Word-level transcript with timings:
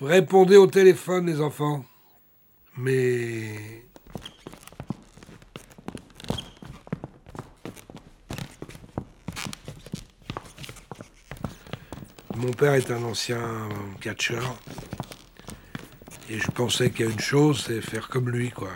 Répondez 0.00 0.56
au 0.56 0.66
téléphone, 0.66 1.26
les 1.26 1.40
enfants. 1.40 1.84
Mais. 2.76 3.84
Mon 12.36 12.52
père 12.52 12.74
est 12.74 12.90
un 12.90 13.02
ancien 13.02 13.68
catcheur. 14.00 14.56
Et 16.30 16.38
je 16.38 16.50
pensais 16.50 16.90
qu'il 16.90 17.06
y 17.06 17.08
a 17.08 17.12
une 17.12 17.18
chose, 17.18 17.64
c'est 17.66 17.80
faire 17.80 18.08
comme 18.08 18.30
lui, 18.30 18.50
quoi. 18.50 18.70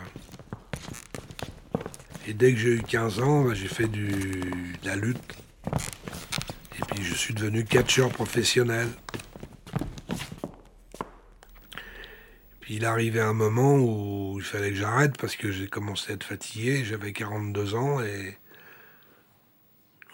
Et 2.27 2.33
dès 2.33 2.53
que 2.53 2.59
j'ai 2.59 2.73
eu 2.73 2.81
15 2.81 3.19
ans, 3.19 3.43
bah, 3.43 3.53
j'ai 3.53 3.67
fait 3.67 3.87
de 3.87 4.41
la 4.83 4.95
lutte. 4.95 5.37
Et 6.77 6.81
puis 6.87 7.03
je 7.03 7.13
suis 7.13 7.33
devenu 7.33 7.63
catcheur 7.63 8.09
professionnel. 8.09 8.89
Il 12.73 12.85
arrivait 12.85 13.21
un 13.21 13.33
moment 13.33 13.75
où 13.75 14.33
il 14.37 14.43
fallait 14.43 14.71
que 14.71 14.75
j'arrête 14.75 15.15
parce 15.17 15.35
que 15.35 15.51
j'ai 15.51 15.67
commencé 15.67 16.11
à 16.11 16.15
être 16.15 16.23
fatigué. 16.23 16.83
J'avais 16.83 17.13
42 17.13 17.75
ans 17.75 18.01
et 18.01 18.39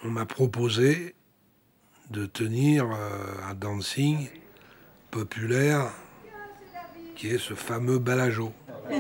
on 0.03 0.09
m'a 0.09 0.25
proposé 0.25 1.15
de 2.09 2.25
tenir 2.25 2.83
euh, 2.91 3.49
un 3.49 3.53
dancing 3.53 4.27
populaire 5.09 5.89
qui 7.15 7.29
est 7.29 7.37
ce 7.37 7.53
fameux 7.53 7.97
balajo. 7.97 8.51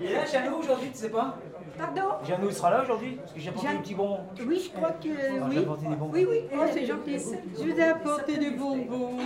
Il 0.00 0.06
est 0.06 0.12
là, 0.12 0.24
Jeannot, 0.24 0.58
aujourd'hui, 0.58 0.90
tu 0.92 0.98
sais 0.98 1.10
pas? 1.10 1.40
Pardon 1.78 2.02
Jeannot, 2.26 2.48
il 2.48 2.54
sera 2.54 2.70
là 2.70 2.82
aujourd'hui 2.82 3.16
Parce 3.20 3.32
que 3.32 3.40
j'ai 3.40 3.48
apporté 3.50 3.66
Jean- 3.68 3.74
des 3.74 3.80
petits 3.80 3.94
bonbons. 3.94 4.20
Oui, 4.46 4.62
je 4.64 4.76
crois 4.76 4.90
que 4.92 5.08
Ah, 5.08 5.44
oui. 5.48 5.52
j'ai 5.54 5.58
apporté 5.58 5.86
des 5.86 5.94
bonbons. 5.96 6.10
Oui, 6.14 6.26
oui, 6.30 6.40
oh, 6.54 6.58
c'est 6.72 6.86
gentil. 6.86 7.18
Je 7.58 7.62
vous 7.64 7.78
ai 7.80 7.82
apporté 7.84 8.36
des 8.38 8.50
bonbons. 8.50 9.18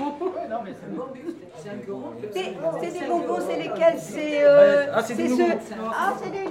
C'est 2.33 2.57
c'est 2.81 3.01
des 3.01 3.07
bonbons, 3.07 3.39
c'est 3.47 3.57
lesquels? 3.59 3.99
C'est 3.99 4.45
euh, 4.45 4.87
Ah, 4.95 5.03
c'est 5.03 5.15
des 5.15 5.29
ceux- 5.29 5.45
Ah, 5.93 6.15
c'est 6.23 6.31
des. 6.31 6.45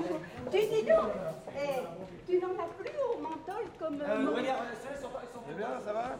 Tu 0.51 0.57
dis 0.59 0.83
donc, 0.83 1.11
eh, 1.57 1.81
tu 2.31 2.39
n'en 2.39 2.47
as 2.49 2.69
plus 2.77 2.91
au 3.13 3.21
menthol 3.21 3.65
comme. 3.79 4.01
euh, 4.01 4.21
moi 4.23 4.33
regarde, 4.37 4.59
ils 4.71 5.01
sont 5.01 5.09
pas. 5.09 5.21
Ils 5.23 5.33
sont... 5.33 5.57
bien, 5.57 5.67
ça 5.85 5.93
va 5.93 6.15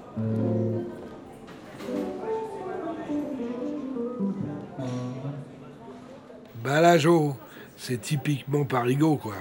Balajo, 6.64 7.36
c'est 7.76 8.02
typiquement 8.02 8.66
parigot, 8.66 9.18
quoi. 9.18 9.36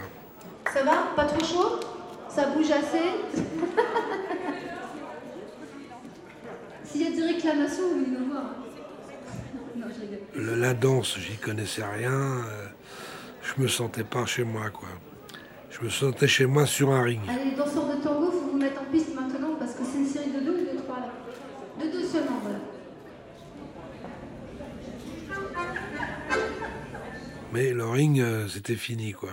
Ça 0.77 0.83
va 0.85 1.09
Pas 1.17 1.25
trop 1.25 1.43
chaud 1.43 1.81
Ça 2.29 2.49
bouge 2.49 2.71
assez 2.71 3.01
S'il 6.85 7.03
y 7.03 7.07
a 7.07 7.11
des 7.17 7.23
réclamations, 7.35 7.89
vous 7.89 8.05
venez 8.05 8.19
me 8.19 8.31
voir. 8.31 8.45
Non, 9.77 9.87
je 9.95 10.01
rigole. 10.03 10.19
Le- 10.35 10.55
la 10.55 10.75
danse, 10.75 11.17
j'y 11.19 11.37
connaissais 11.39 11.83
rien. 11.85 12.13
euh, 12.13 12.67
je 13.43 13.61
me 13.63 13.69
sentais 13.69 14.05
pas 14.05 14.25
chez 14.27 14.45
moi, 14.45 14.69
quoi. 14.71 14.89
Je 15.71 15.83
me 15.85 15.89
sentais 15.91 16.29
chez 16.29 16.45
moi 16.47 16.65
sur 16.67 16.91
un 16.93 17.03
ring. 17.03 17.21
Allez, 17.29 17.51
les 17.51 17.57
danseurs 17.57 17.87
de 17.89 17.97
tango, 18.03 18.31
faut 18.31 18.51
vous 18.53 18.57
mettre 18.59 18.81
en 18.83 18.87
piste 18.93 19.15
maintenant 19.15 19.55
parce 19.59 19.73
que 19.73 19.83
c'est 19.85 19.99
une 19.99 20.07
série 20.07 20.31
de 20.31 20.41
deux 20.41 20.53
ou 20.53 20.77
de 20.77 20.81
trois 20.83 21.01
là. 21.01 21.11
De 21.85 21.91
deux 21.91 22.05
seulement, 22.07 22.39
voilà. 22.43 22.59
Mais 27.53 27.73
le 27.73 27.85
ring, 27.87 28.21
euh, 28.21 28.47
c'était 28.49 28.77
fini, 28.77 29.13
quoi. 29.13 29.31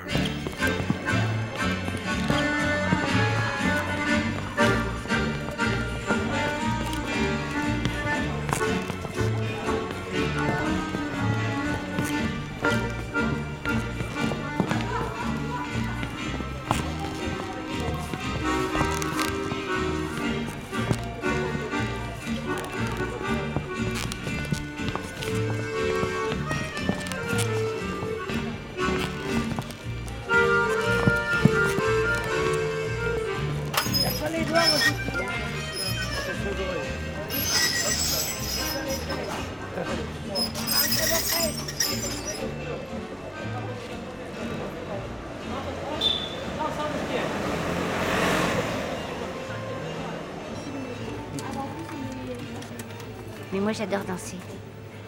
J'adore 53.83 54.05
danser. 54.05 54.37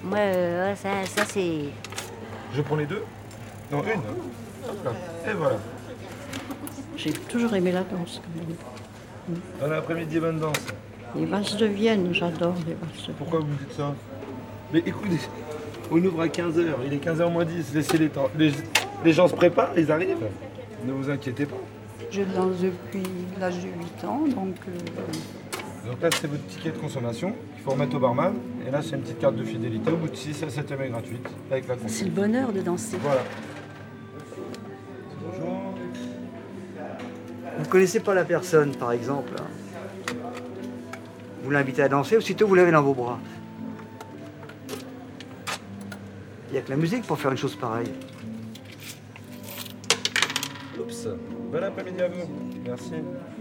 Moi, 0.03 0.17
euh, 0.19 0.75
ça, 0.75 0.89
ça 1.05 1.23
c'est. 1.25 1.61
Je 2.53 2.61
prends 2.61 2.75
les 2.75 2.85
deux 2.85 3.03
Non, 3.71 3.81
une. 3.83 4.69
Hop 4.69 4.83
là. 4.83 4.91
Et 5.29 5.33
voilà. 5.33 5.57
J'ai 6.97 7.11
toujours 7.11 7.53
aimé 7.53 7.71
la 7.71 7.83
danse. 7.83 8.21
quand 8.23 8.41
même. 8.41 9.39
Bon 9.59 9.71
après-midi, 9.77 10.19
bonne 10.19 10.39
danse. 10.39 10.57
Les 11.15 11.25
valses 11.25 11.55
de 11.57 11.65
Vienne, 11.65 12.13
j'adore 12.13 12.55
les 12.67 12.73
valses 12.73 12.91
de 12.99 13.03
Vienne. 13.05 13.15
Pourquoi 13.17 13.39
vous 13.39 13.55
dites 13.59 13.73
ça? 13.75 13.93
Mais 14.73 14.79
écoutez, 14.85 15.19
on 15.91 15.97
ouvre 16.03 16.21
à 16.21 16.27
15h, 16.27 16.63
il 16.85 16.93
est 16.93 17.03
15h 17.03 17.31
moins 17.31 17.45
10, 17.45 17.73
laissez 17.73 17.97
les 17.97 18.09
temps. 18.09 18.29
Les, 18.37 18.51
les 19.03 19.13
gens 19.13 19.27
se 19.27 19.35
préparent, 19.35 19.71
ils 19.77 19.91
arrivent. 19.91 20.27
Ne 20.85 20.91
vous 20.93 21.09
inquiétez 21.09 21.45
pas. 21.45 21.55
Je 22.11 22.21
danse 22.21 22.57
depuis 22.61 23.03
l'âge 23.39 23.57
de 23.57 23.67
8 23.99 24.03
ans, 24.05 24.21
donc 24.27 24.55
euh, 24.67 24.71
Donc 25.85 26.01
là, 26.01 26.09
c'est 26.19 26.27
votre 26.27 26.45
ticket 26.47 26.71
de 26.71 26.77
consommation 26.77 27.33
qu'il 27.53 27.63
faut 27.63 27.71
remettre 27.71 27.95
au 27.95 27.99
barman. 27.99 28.33
Et 28.67 28.71
là, 28.71 28.81
c'est 28.81 28.95
une 28.95 29.01
petite 29.01 29.19
carte 29.19 29.35
de 29.35 29.43
fidélité. 29.43 29.91
Au 29.91 29.97
bout 29.97 30.09
de 30.09 30.15
6 30.15 30.43
à 30.43 30.49
7 30.49 30.71
est 30.71 30.89
gratuite 30.89 31.27
avec 31.51 31.67
la 31.67 31.75
C'est 31.87 32.05
le 32.05 32.11
bonheur 32.11 32.51
de 32.51 32.61
danser. 32.61 32.97
Voilà. 33.01 33.21
Bonjour. 35.21 35.75
Vous 37.59 37.69
connaissez 37.69 37.99
pas 37.99 38.13
la 38.13 38.25
personne, 38.25 38.75
par 38.75 38.91
exemple. 38.91 39.33
hein. 39.39 39.43
Vous 41.43 41.51
l'invitez 41.51 41.83
à 41.83 41.89
danser, 41.89 42.17
aussitôt 42.17 42.47
vous 42.47 42.55
l'avez 42.55 42.71
dans 42.71 42.81
vos 42.81 42.95
bras. 42.95 43.19
Il 46.49 46.53
n'y 46.53 46.57
a 46.57 46.61
que 46.61 46.71
la 46.71 46.77
musique 46.77 47.03
pour 47.05 47.19
faire 47.19 47.31
une 47.31 47.37
chose 47.37 47.55
pareille. 47.55 47.91
Oups. 50.79 51.07
Bon 51.51 51.63
après-midi 51.63 52.01
à 52.01 52.07
vous. 52.07 52.27
Merci. 52.65 52.93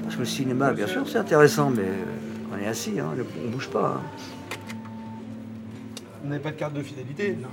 Parce 0.03 0.15
que 0.16 0.21
le 0.21 0.26
cinéma, 0.26 0.72
bien 0.72 0.87
sûr, 0.87 1.09
c'est 1.09 1.19
intéressant, 1.19 1.71
mais 1.71 1.82
euh, 1.82 2.05
on 2.55 2.63
est 2.63 2.67
assis, 2.67 2.99
hein, 3.01 3.11
on 3.13 3.17
ne 3.17 3.49
bouge 3.51 3.69
pas. 3.69 3.97
hein. 3.99 4.03
Vous 6.23 6.29
n'avez 6.31 6.43
pas 6.43 6.51
de 6.53 6.57
carte 6.57 6.73
de 6.75 6.83
fidélité? 6.83 7.37
Non. 7.41 7.49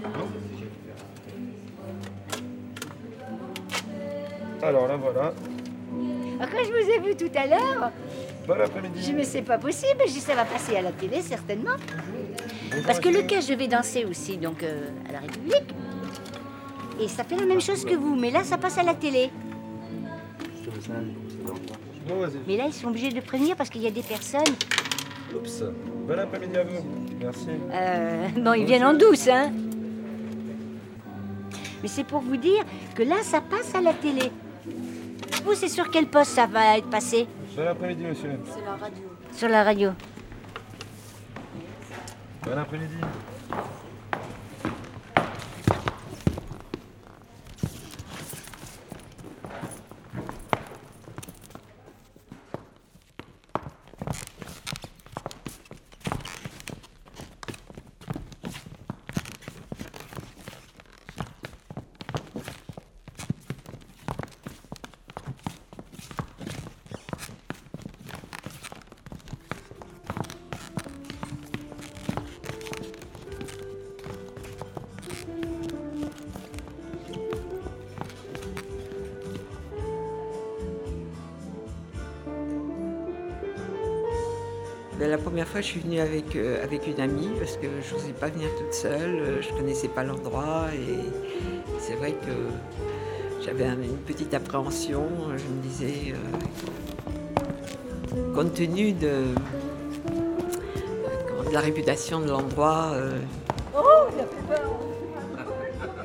Alors 4.64 4.88
là, 4.88 4.96
voilà. 4.98 5.34
Quand 6.40 6.58
je 6.66 6.70
vous 6.72 6.90
ai 6.90 7.00
vu 7.00 7.16
tout 7.16 7.32
à 7.38 7.46
l'heure, 7.48 7.92
Bon 8.48 8.56
je 8.58 8.62
après-midi. 8.62 9.12
me 9.12 9.18
mais 9.18 9.24
c'est 9.24 9.42
pas 9.42 9.58
possible. 9.58 10.02
Je 10.08 10.14
dis 10.14 10.20
ça 10.20 10.36
va 10.36 10.46
passer 10.46 10.76
à 10.76 10.82
la 10.82 10.92
télé 10.92 11.22
certainement. 11.22 11.76
Parce 12.86 13.00
que 13.00 13.10
le 13.10 13.24
cas, 13.24 13.42
je 13.42 13.54
vais 13.54 13.68
danser 13.68 14.06
aussi 14.06 14.38
donc 14.38 14.64
euh, 14.64 14.90
à 15.10 15.14
la 15.14 15.20
République. 15.20 15.70
Et 17.00 17.08
ça 17.08 17.24
fait 17.24 17.36
la 17.36 17.46
même 17.46 17.62
chose 17.62 17.84
que 17.86 17.96
vous, 17.96 18.16
mais 18.16 18.32
là 18.32 18.44
ça 18.44 18.58
passe 18.58 18.78
à 18.78 18.84
la 18.84 18.94
télé. 18.96 19.30
Mais 22.48 22.58
là 22.58 22.66
ils 22.68 22.74
sont 22.74 22.88
obligés 22.88 23.10
de 23.10 23.20
prévenir 23.22 23.56
parce 23.56 23.70
qu'il 23.70 23.82
y 23.82 23.88
a 23.88 23.92
des 23.92 24.04
personnes. 24.04 24.42
Oups. 25.36 25.64
Bon 26.08 26.20
après-midi 26.20 26.58
à 26.58 26.64
vous. 26.64 26.84
Merci. 27.20 27.50
Euh, 27.72 28.28
bon, 28.38 28.54
ils 28.54 28.66
viennent 28.66 28.84
en 28.84 28.94
douce, 28.94 29.28
hein. 29.28 29.52
Mais 31.82 31.88
c'est 31.88 32.04
pour 32.04 32.22
vous 32.22 32.38
dire 32.38 32.64
que 32.96 33.04
là 33.04 33.16
ça 33.24 33.42
passe 33.42 33.74
à 33.74 33.82
la 33.82 33.94
télé. 33.94 34.32
Vous, 35.44 35.56
c'est 35.56 35.70
sur 35.70 35.90
quel 35.90 36.06
poste 36.08 36.32
ça 36.32 36.46
va 36.46 36.78
être 36.78 36.90
passé? 36.90 37.28
Bon 37.56 37.68
après-midi, 37.68 38.04
monsieur. 38.04 38.32
C'est 38.46 38.66
la 38.66 38.76
radio. 38.76 39.04
Sur 39.34 39.50
la 39.50 39.64
radio. 39.64 39.90
Bon 42.44 42.58
après-midi. 42.58 42.98
Ben, 85.02 85.10
La 85.10 85.18
première 85.18 85.48
fois, 85.48 85.62
je 85.62 85.66
suis 85.66 85.80
venue 85.80 86.00
avec, 86.00 86.36
euh, 86.36 86.64
avec 86.64 86.86
une 86.86 87.00
amie 87.02 87.30
parce 87.40 87.58
que 87.58 87.66
je 87.82 87.96
n'osais 87.96 88.14
pas 88.14 88.28
venir 88.28 88.50
toute 88.56 88.72
seule. 88.74 89.16
euh, 89.20 89.42
Je 89.42 89.52
ne 89.52 89.58
connaissais 89.58 89.88
pas 89.88 90.04
l'endroit 90.04 90.66
et 90.76 91.00
c'est 91.80 91.96
vrai 91.96 92.12
que 92.12 93.44
j'avais 93.44 93.66
un- 93.66 93.82
une 93.82 93.98
petite 93.98 94.32
appréhension. 94.36 95.02
Je 95.30 95.44
me 95.44 95.62
disais, 95.64 96.14
euh, 96.14 96.18
compte 98.36 98.54
tenu 98.54 98.94
de, 98.94 99.08
euh, 99.08 99.34
la 101.52 101.62
réputation 101.62 102.20
de 102.20 102.28
l'endroit, 102.30 102.92
euh, 102.94 103.18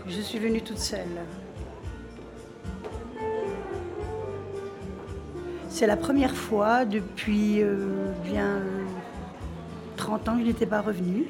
Je 0.08 0.20
suis 0.22 0.38
venue 0.38 0.62
toute 0.62 0.78
seule. 0.78 1.00
C'est 5.78 5.86
la 5.86 5.98
première 5.98 6.34
fois 6.34 6.86
depuis 6.86 7.60
euh, 7.60 8.10
bien 8.24 8.46
euh, 8.46 8.84
30 9.98 10.28
ans 10.30 10.34
que 10.36 10.40
je 10.40 10.46
n'étais 10.46 10.64
pas 10.64 10.80
revenue. 10.80 11.26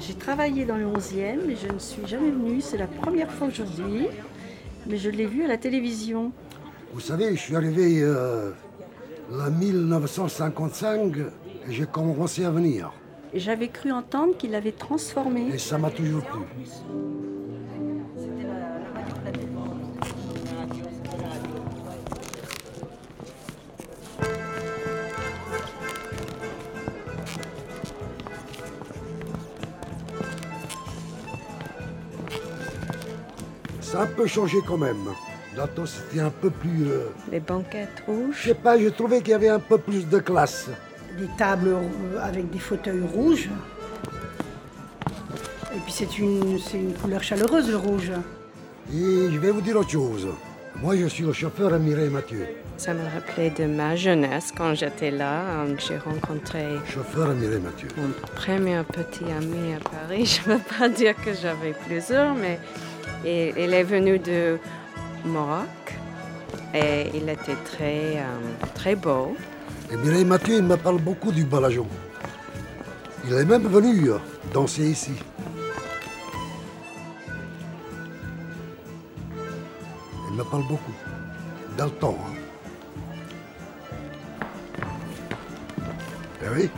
J'ai 0.00 0.14
travaillé 0.14 0.64
dans 0.64 0.74
le 0.74 0.86
11e, 0.86 1.38
mais 1.46 1.54
je 1.54 1.72
ne 1.72 1.78
suis 1.78 2.04
jamais 2.04 2.32
venue. 2.32 2.60
C'est 2.60 2.78
la 2.78 2.88
première 2.88 3.30
fois 3.30 3.46
aujourd'hui, 3.46 4.08
mais 4.88 4.96
je 4.96 5.08
l'ai 5.08 5.26
vu 5.26 5.44
à 5.44 5.46
la 5.46 5.56
télévision. 5.56 6.32
Vous 6.92 6.98
savez, 6.98 7.36
je 7.36 7.40
suis 7.40 7.54
arrivé 7.54 8.00
euh, 8.02 8.50
en 9.32 9.52
1955 9.52 11.16
et 11.16 11.22
j'ai 11.68 11.86
commencé 11.86 12.44
à 12.44 12.50
venir. 12.50 12.92
Et 13.32 13.38
J'avais 13.38 13.68
cru 13.68 13.92
entendre 13.92 14.36
qu'il 14.36 14.50
l'avait 14.50 14.72
transformé. 14.72 15.50
Et 15.54 15.58
ça 15.58 15.78
m'a 15.78 15.92
toujours 15.92 16.24
plu. 16.24 16.40
Ça 33.98 34.02
a 34.04 34.06
un 34.06 34.10
peu 34.14 34.26
changé 34.28 34.58
quand 34.64 34.78
même. 34.78 35.06
Là-dedans, 35.56 35.84
c'était 35.86 36.20
un 36.20 36.30
peu 36.30 36.50
plus... 36.50 36.86
euh, 36.86 37.08
Les 37.32 37.40
banquettes 37.40 38.04
rouges. 38.06 38.36
je 38.42 38.48
sais 38.50 38.54
pas, 38.54 38.78
j'ai 38.78 38.92
trouvé 38.92 39.18
qu'il 39.18 39.30
y 39.30 39.34
avait 39.34 39.48
un 39.48 39.58
peu 39.58 39.76
plus 39.76 40.08
de 40.08 40.20
classe. 40.20 40.68
des 41.18 41.26
tables 41.36 41.74
avec 42.22 42.48
des 42.48 42.60
fauteuils 42.60 43.02
rouges. 43.12 43.48
Et 45.74 45.78
puis 45.84 45.92
c'est 45.92 46.16
une, 46.18 46.60
c'est 46.60 46.78
une 46.78 46.94
couleur 46.94 47.24
chaleureuse, 47.24 47.68
le 47.70 47.76
rouge. 47.76 48.12
Et 48.94 49.30
je 49.32 49.38
vais 49.38 49.50
vous 49.50 49.60
dire 49.60 49.76
autre 49.76 49.90
chose. 49.90 50.28
Moi, 50.80 50.94
je 50.96 51.06
suis 51.06 51.24
le 51.24 51.32
chauffeur 51.32 51.74
à 51.74 51.78
Mireille 51.80 52.08
Mathieu. 52.08 52.46
Ça 52.76 52.94
me 52.94 53.02
rappelait 53.02 53.50
de 53.50 53.64
ma 53.64 53.96
jeunesse 53.96 54.52
quand 54.56 54.74
j'étais 54.76 55.10
là. 55.10 55.40
euh, 55.64 55.74
J'ai 55.76 55.98
rencontré 55.98 56.64
Chauffeur 56.88 57.30
à 57.30 57.34
Mireille 57.34 57.58
Mathieu. 57.60 57.88
mon 57.96 58.10
premier 58.36 58.80
petit 58.84 59.24
ami 59.24 59.74
à 59.74 59.80
Paris. 59.80 60.24
Je 60.46 60.48
ne 60.48 60.54
veux 60.56 60.62
pas 60.78 60.88
dire 60.88 61.16
que 61.16 61.34
j'avais 61.34 61.72
plusieurs, 61.72 62.32
mais 62.36 62.60
il, 63.24 63.74
est 63.74 63.82
venu 63.82 64.18
de 64.18 64.58
Maroc 65.24 65.68
et 66.74 67.06
il 67.14 67.28
était 67.28 67.56
très, 67.64 68.18
euh, 68.18 68.24
très 68.74 68.94
beau. 68.94 69.36
Et 69.90 69.96
Mireille 69.96 70.24
Mathieu, 70.24 70.56
il 70.56 70.64
me 70.64 70.76
parle 70.76 70.98
beaucoup 71.00 71.32
du 71.32 71.44
balajon. 71.44 71.86
Il 73.26 73.32
est 73.34 73.44
même 73.44 73.66
venu 73.66 74.10
euh, 74.10 74.18
danser 74.52 74.88
ici. 74.90 75.12
Il 80.30 80.36
me 80.36 80.44
parle 80.44 80.62
beaucoup. 80.68 80.92
Dans 81.76 81.86
le 81.86 81.90
temps. 81.92 82.18
hein. 82.20 82.34
Eh 86.44 86.48
oui. 86.54 86.70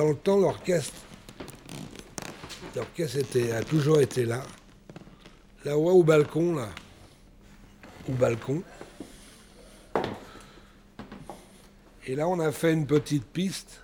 Dans 0.00 0.08
le 0.08 0.14
temps, 0.14 0.38
l'orchestre, 0.38 0.94
l'orchestre 2.74 3.18
a 3.54 3.62
toujours 3.62 4.00
été 4.00 4.24
là. 4.24 4.42
Là-haut, 5.66 5.90
au 5.90 6.02
balcon, 6.02 6.54
là. 6.54 6.70
Au 8.08 8.12
balcon. 8.12 8.62
Et 12.06 12.16
là, 12.16 12.26
on 12.28 12.40
a 12.40 12.50
fait 12.50 12.72
une 12.72 12.86
petite 12.86 13.26
piste. 13.26 13.82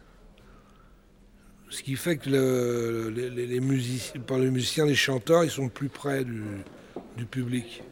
Ce 1.69 1.83
qui 1.83 1.97
fait 1.97 2.17
que 2.17 2.31
le- 2.31 3.11
les, 3.11 3.61
musiciens, 3.61 4.19
pas 4.23 4.39
les 4.39 4.51
musiciens, 4.51 4.87
les 4.87 4.95
chanteurs, 4.95 5.45
ils 5.45 5.51
sont 5.51 5.69
plus 5.69 5.91
près 5.91 6.25
du 6.25 7.27
public. 7.27 7.83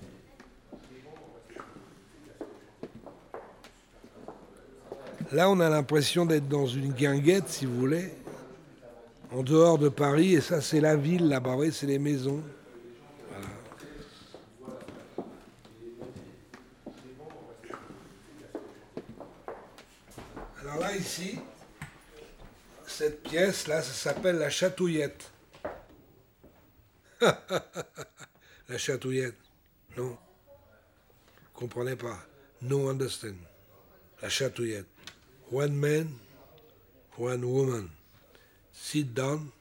Là, 5.35 5.51
on 5.51 5.59
a 5.59 5.69
l'impression 5.69 6.27
d'être 6.27 6.47
dans 6.47 6.69
une 6.69 6.93
guinguette, 6.93 7.49
si 7.49 7.67
vous 7.67 7.77
voulez, 7.77 8.15
en 9.33 9.43
dehors 9.43 9.79
de 9.79 9.89
Paris, 9.89 10.35
et 10.35 10.41
ça, 10.41 10.61
c'est 10.61 10.79
la 10.79 10.95
ville 10.95 11.29
là-bas, 11.29 11.57
oui, 11.57 11.73
c'est 11.73 11.89
les 11.89 11.99
maisons. 11.99 12.41
Alors 20.61 20.79
là, 20.79 20.95
ici, 20.95 21.41
cette 22.87 23.25
pièce-là, 23.25 23.83
ça 23.83 23.93
s'appelle 23.93 24.37
la 24.37 24.51
chatouillette. 24.51 25.33
la 27.21 28.79
chatouillette. 28.79 29.35
Non. 29.97 30.17
Comprenez 31.53 31.97
pas. 31.97 32.21
No 32.63 32.89
understand. 32.89 33.35
La 34.23 34.29
chatouillette. 34.29 34.94
One 35.55 35.77
man, 35.81 36.19
one 37.17 37.45
woman. 37.45 37.91
Sit 38.73 39.15
down, 39.15 39.53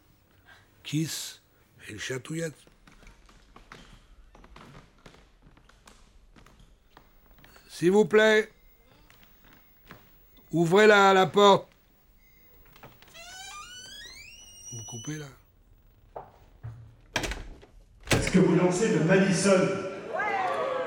kiss, 0.83 1.39
et 1.87 1.91
le 1.93 1.99
chatouillette. 1.99 2.55
S'il 7.69 7.91
vous 7.91 8.05
plaît, 8.05 8.49
ouvrez 10.51 10.87
la, 10.87 11.13
la 11.13 11.27
porte. 11.27 11.67
Vous 14.71 14.83
coupez 14.89 15.19
là 15.19 15.27
Est-ce 18.11 18.31
que 18.31 18.39
vous 18.39 18.55
lancez 18.55 18.87
le 18.97 19.03
Madison? 19.03 19.59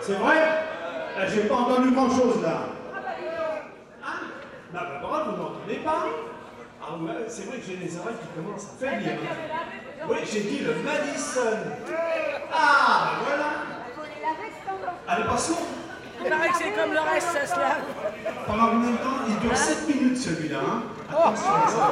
C'est 0.01 0.15
vrai? 0.15 0.35
Là, 0.35 1.29
J'ai 1.33 1.43
pas 1.47 1.55
entendu 1.55 1.93
grand-chose 1.93 2.43
là. 2.43 2.71
Ah 4.03 4.21
Bah, 4.73 4.81
bah, 4.85 4.99
bravo, 5.03 5.31
vous 5.33 5.37
n'entendez 5.43 5.75
pas 5.87 6.05
Ah 6.83 6.93
ouais, 7.01 7.25
c'est 7.29 7.47
vrai 7.47 7.59
que 7.59 7.65
j'ai 7.67 7.77
les 7.77 7.97
oreilles 7.99 8.17
qui 8.21 8.29
commencent 8.37 8.67
à 8.67 8.75
faiblir. 8.79 9.13
Oui, 10.09 10.17
j'ai 10.31 10.41
dit 10.41 10.59
le 10.61 10.75
Madison. 10.85 11.59
Ah, 12.53 13.13
voilà. 13.25 13.51
Allez, 15.09 15.25
passons. 15.25 15.55
Il 16.25 16.31
paraît 16.31 16.49
que 16.49 16.57
c'est 16.57 16.73
comme 16.73 16.93
le 16.93 17.01
reste, 17.01 17.29
ça 17.33 17.47
se 17.47 17.59
lave. 17.61 17.83
Pendant 18.47 18.67
combien 18.71 18.91
de 18.91 18.97
temps? 18.97 19.21
Il 19.29 19.39
dure 19.39 19.57
7 19.57 19.89
minutes 19.89 20.19
celui-là. 20.19 20.59
Hein 20.59 20.83
Attention 21.11 21.55
à 21.55 21.69
ça. 21.69 21.91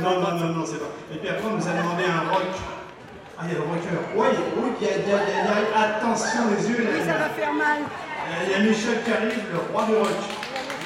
Non, 0.00 0.20
non, 0.20 0.30
non, 0.38 0.46
non, 0.58 0.64
c'est 0.66 0.78
pas. 0.78 0.90
Et 1.14 1.18
puis 1.18 1.28
après, 1.28 1.44
on 1.46 1.56
nous 1.56 1.68
a 1.68 1.72
demandé 1.72 2.04
un 2.04 2.30
rock. 2.32 2.42
Ah, 3.38 3.42
il 3.44 3.52
y 3.52 3.54
a 3.54 3.58
le 3.58 3.64
rocker. 3.64 3.88
Oui, 4.16 4.26
oui, 4.56 4.70
il 4.80 4.86
y 4.86 4.90
a, 4.90 4.96
il 4.96 5.08
y 5.08 5.12
a- 5.12 5.16
il 5.22 5.34
y 5.34 5.38
a- 5.38 5.42
il 5.42 5.70
y 5.70 5.74
a- 5.74 5.96
Attention 5.96 6.40
les 6.56 6.68
yeux. 6.68 6.84
là, 6.84 6.90
Oui, 6.94 7.00
ça 7.06 7.12
va 7.18 7.28
faire 7.30 7.52
mal. 7.52 7.78
Il 8.44 8.50
y 8.50 8.54
a 8.54 8.58
Michel 8.60 9.02
qui 9.04 9.12
arrive, 9.12 9.44
le 9.52 9.58
roi 9.72 9.84
du 9.84 9.94
rock. 9.96 10.08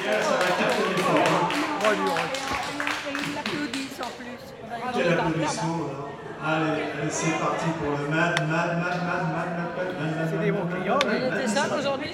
Yeah, 0.03 0.21
ça 0.21 0.31
va 0.37 0.45
cartonner 0.45 0.97
fort. 1.01 1.15
hein. 1.17 1.64
Ils 1.85 2.09
en 4.01 4.09
plus. 4.17 4.41
Quel 4.95 5.13
applaudissement 5.13 5.79
Allez, 6.43 7.09
c'est 7.09 7.39
parti 7.39 7.65
pour 7.79 7.91
le 7.91 8.07
mad, 8.09 8.39
mad, 8.47 8.77
mad, 8.77 8.97
mad, 9.03 9.23
mad, 9.33 9.49
mad, 9.57 10.17
mad. 10.17 10.29
C'est 10.29 10.39
des 10.39 10.51
bons 10.51 10.65
clients. 10.67 10.99
C'est 11.47 11.77
aujourd'hui 11.77 12.11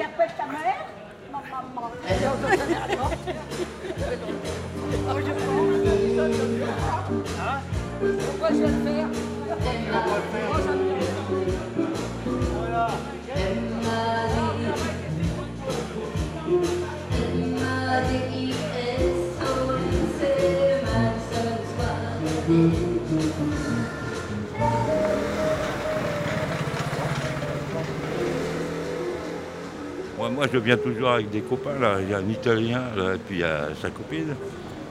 moi, 30.34 30.46
je 30.52 30.58
viens 30.58 30.78
toujours 30.78 31.10
avec 31.10 31.30
des 31.30 31.42
copains. 31.42 31.80
Là. 31.80 31.98
Il 32.02 32.10
y 32.10 32.14
a 32.14 32.18
un 32.18 32.30
Italien, 32.30 32.82
puis 33.28 33.38
il 33.38 33.42
y 33.42 33.44
a 33.44 33.70
sa 33.82 33.90
copine. 33.90 34.36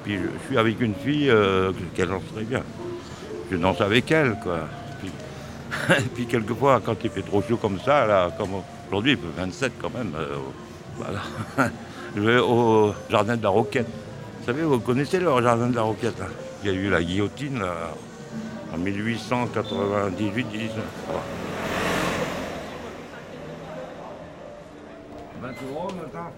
Puis 0.04 0.16
je, 0.16 0.47
suis 0.47 0.59
avec 0.59 0.80
une 0.80 0.94
fille 0.94 1.30
euh, 1.30 1.73
qu'elle 1.94 2.09
danse 2.09 2.23
très 2.35 2.44
bien. 2.44 2.62
Je 3.50 3.56
danse 3.56 3.80
avec 3.80 4.11
elle, 4.11 4.37
quoi. 4.42 4.61
Puis, 5.00 5.11
et 5.97 6.09
puis 6.14 6.26
quelquefois, 6.26 6.80
quand 6.85 6.97
il 7.02 7.11
fait 7.11 7.23
trop 7.23 7.42
chaud 7.42 7.56
comme 7.56 7.78
ça, 7.80 8.06
là, 8.06 8.30
comme 8.37 8.50
aujourd'hui, 8.88 9.12
il 9.12 9.18
fait 9.18 9.42
27 9.42 9.73
quand 9.80 9.90
même. 9.92 10.12
euh, 10.18 10.37
voilà. 10.97 11.20
Je 12.16 12.20
vais 12.20 12.38
au 12.38 12.92
jardin 13.09 13.37
de 13.37 13.42
la 13.42 13.50
Roquette. 13.50 13.87
Vous 13.87 14.47
savez, 14.47 14.62
vous 14.62 14.80
connaissez 14.80 15.20
le 15.20 15.26
jardin 15.42 15.68
de 15.68 15.76
la 15.76 15.82
Roquette 15.82 16.20
hein? 16.20 16.26
Il 16.62 16.70
y 16.70 16.75
a 16.75 16.76
eu 16.76 16.90
la 16.90 17.02
guillotine 17.02 17.62
en 18.75 18.78
1898 18.78 20.49
19 20.49 20.75
Voilà. 21.06 21.23
20 25.40 25.52
euros 25.81 25.91
maintenant 25.97 26.31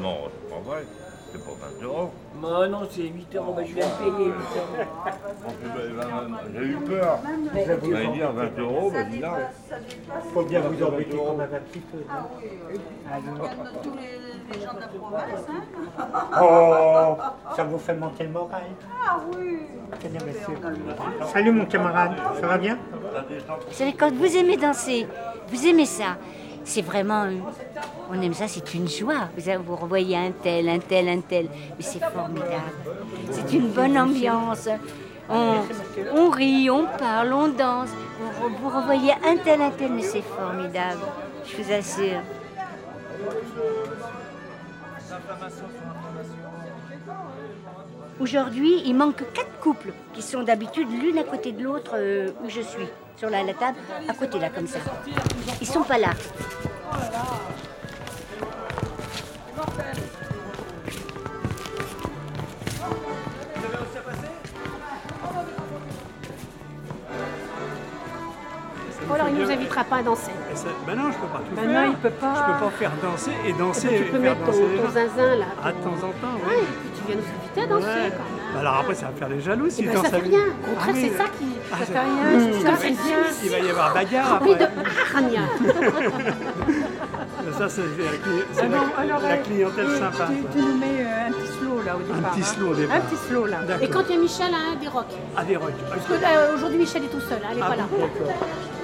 Non, 0.00 0.16
c'est 0.30 0.50
pas 0.54 0.60
vrai. 0.70 0.84
C'est 1.32 1.44
pas 1.44 1.52
20 1.80 1.86
euros. 1.86 2.10
Bah 2.42 2.66
non, 2.68 2.80
c'est 2.90 3.02
8 3.02 3.36
euros, 3.36 3.52
bah, 3.52 3.62
je 3.64 3.72
viens 3.74 3.86
de 3.86 3.92
payer 3.92 4.26
8 4.26 4.32
euros. 4.32 4.88
J'ai 6.52 6.64
eu 6.64 6.76
peur. 6.76 7.18
Vous 7.82 7.94
allez 7.94 8.08
dire 8.08 8.32
20 8.32 8.58
euros, 8.58 8.90
bah 8.90 9.04
dis 9.04 9.18
là. 9.20 9.36
Faut 10.34 10.42
bien 10.42 10.60
vous 10.60 10.82
embêter 10.84 11.16
quand 11.16 11.34
même 11.36 11.48
un 11.54 11.58
petit 11.60 11.78
peu. 11.78 11.98
Tous 13.82 13.94
les, 13.94 14.58
les 14.58 14.64
gens 14.64 14.74
de 14.74 14.80
la 14.80 14.86
province, 14.88 15.46
hein 15.48 15.62
Oh, 16.42 17.16
ça 17.54 17.62
vous 17.62 17.78
fait 17.78 17.94
monter 17.94 18.24
le 18.24 18.30
moral. 18.30 18.62
Ah 19.06 19.20
oui 19.36 19.60
Tenez, 20.00 20.18
monsieur. 20.26 20.56
Salut 21.32 21.52
mon 21.52 21.66
camarade, 21.66 22.12
ça 22.40 22.46
va 22.48 22.58
bien? 22.58 22.76
Vous 23.68 23.72
savez, 23.74 23.92
quand 23.92 24.12
vous 24.12 24.36
aimez 24.36 24.56
danser, 24.56 25.06
vous 25.48 25.66
aimez 25.66 25.86
ça, 25.86 26.16
c'est 26.64 26.82
vraiment. 26.82 27.26
On 28.10 28.20
aime 28.20 28.34
ça, 28.34 28.48
c'est 28.48 28.74
une 28.74 28.88
joie. 28.88 29.28
Vous, 29.36 29.62
vous 29.64 29.76
revoyez 29.76 30.16
un 30.16 30.32
tel, 30.32 30.68
un 30.68 30.78
tel, 30.78 31.08
un 31.08 31.20
tel. 31.20 31.46
Mais 31.46 31.84
c'est 31.84 32.00
formidable. 32.00 32.72
C'est 33.30 33.52
une 33.52 33.68
bonne 33.68 33.98
ambiance. 33.98 34.68
On, 35.28 36.30
rit, 36.30 36.68
on 36.70 36.86
parle, 36.98 37.32
on 37.32 37.48
danse. 37.48 37.90
Vous, 38.18 38.48
vous 38.62 38.68
revoyez 38.68 39.12
un 39.24 39.36
tel, 39.36 39.60
un 39.60 39.70
tel, 39.70 39.92
mais 39.92 40.02
c'est 40.02 40.22
formidable. 40.22 41.00
Je 41.46 41.62
vous 41.62 41.72
assure. 41.72 42.20
Aujourd'hui, 48.20 48.82
il 48.84 48.94
manque 48.94 49.22
quatre 49.32 49.58
couples 49.60 49.92
qui 50.12 50.20
sont 50.20 50.42
d'habitude 50.42 50.88
l'une 50.90 51.16
à 51.18 51.24
côté 51.24 51.52
de 51.52 51.62
l'autre 51.62 51.92
euh, 51.94 52.30
où 52.44 52.50
je 52.50 52.60
suis, 52.60 52.86
sur 53.20 53.28
la, 53.28 53.42
la 53.42 53.52
table, 53.52 53.76
à 54.08 54.14
côté 54.14 54.38
là, 54.38 54.48
comme 54.48 54.66
ça. 54.66 54.78
Ils 55.60 55.66
sont 55.66 55.82
pas 55.82 55.98
là. 55.98 56.08
Bon, 69.08 69.14
alors, 69.14 69.28
il 69.28 69.34
ne 69.38 69.44
nous 69.44 69.50
invitera 69.50 69.84
pas 69.84 69.96
à 69.96 70.02
danser. 70.02 70.30
Ben 70.86 70.94
non, 70.94 71.10
je 71.10 71.18
peux 71.18 71.26
pas 71.26 71.38
tout 71.38 71.54
Ben 71.56 71.62
faire. 71.70 71.82
non, 71.84 71.90
il 71.90 71.96
peut 71.96 72.10
pas. 72.10 72.34
Je 72.34 72.52
peux 72.52 72.64
pas 72.64 72.70
faire 72.70 72.92
danser 73.02 73.32
et 73.46 73.52
danser 73.52 73.88
Eh 73.90 73.94
ben, 73.94 73.96
et 73.96 74.04
tu 74.06 74.12
peux 74.12 74.20
faire 74.20 74.34
mettre 74.36 74.46
danser 74.46 74.60
ton, 74.76 74.82
ton 74.82 74.90
zinzin 74.90 75.36
là. 75.36 75.46
Ah, 75.64 75.72
de 75.72 75.78
temps 75.78 75.94
en 75.94 76.12
temps, 76.12 76.36
Ouais, 76.46 76.56
oui. 76.58 76.62
et 76.62 76.66
puis 76.66 76.90
tu 76.94 77.06
viens 77.06 77.16
nous 77.16 77.22
inviter 77.40 77.62
à 77.62 77.66
danser 77.66 77.86
Ouais. 77.86 78.12
Bah 78.52 78.60
alors 78.60 78.76
après, 78.80 78.94
ça 78.94 79.06
va 79.06 79.12
faire 79.12 79.28
des 79.28 79.40
jaloux 79.40 79.70
si 79.70 79.84
ben, 79.84 79.94
danse 79.94 80.04
ça 80.06 80.10
fait 80.10 80.26
rien. 80.28 80.40
Au 80.40 80.70
contraire, 80.74 80.86
Ah 80.88 80.92
oui. 80.92 81.10
c'est 81.12 81.16
ça 81.16 81.24
qui. 81.38 81.46
Ah, 81.72 81.76
ça 81.78 81.86
ça- 81.86 81.92
fait 81.92 81.98
rien. 82.00 82.38
Mmh. 82.38 82.52
C'est 82.52 82.66
ça, 82.66 82.72
c'est 82.80 82.90
bien. 82.90 83.18
Il 83.44 83.50
va 83.50 83.58
y 83.58 83.70
avoir 83.70 83.94
bagarre 83.94 84.34
après. 84.34 84.54
de 84.54 84.64
hargne. 85.14 85.40
Ça, 87.58 87.68
c'est 87.68 87.82
la, 87.82 87.86
Ah 88.96 89.04
la- 89.04 89.18
la 89.18 89.34
euh, 89.34 89.36
clientèle 89.44 89.86
tu- 89.86 89.98
sympa. 89.98 90.28
tu- 90.52 90.58
nous 90.58 90.78
mets 90.78 90.86
euh, 91.04 91.28
un 91.28 91.32
petit 91.32 91.52
slow 91.58 91.82
là 91.84 91.96
au 91.96 92.00
départ. 92.00 92.30
petit 92.32 92.40
hein. 92.40 92.44
slow 92.44 92.68
au 92.70 92.74
départ. 92.74 92.96
Un 92.96 93.00
petit 93.00 93.16
slow 93.28 93.46
là. 93.46 93.58
Et 93.82 93.88
quand 93.88 94.02
il 94.08 94.14
y 94.14 94.18
a 94.18 94.20
Michel, 94.20 94.46
hein, 94.54 94.76
des 94.80 94.88
rocks. 94.88 95.04
Ah, 95.36 95.44
des 95.44 95.56
rocks. 95.56 95.70
Parce 95.88 96.06
que 96.06 96.12
euh, 96.12 96.54
aujourd'hui, 96.54 96.78
Michel 96.78 97.04
est 97.04 97.08
tout 97.08 97.20
seul, 97.20 97.38
hein, 97.42 97.48
elle 97.50 97.56
n'est 97.58 97.62
Ah, 97.64 97.68
pas 97.70 97.76
là. 97.76 97.82
d'accord. 97.82 98.08